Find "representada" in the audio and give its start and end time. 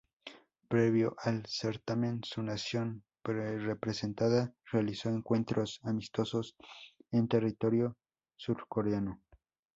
3.23-4.51